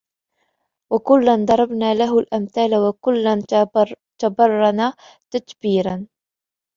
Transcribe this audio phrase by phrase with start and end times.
[0.93, 3.41] وكلا ضربنا له الأمثال وكلا
[4.21, 4.93] تبرنا
[5.31, 6.07] تتبيرا